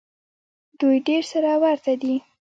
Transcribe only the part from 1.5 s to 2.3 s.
ورته دي.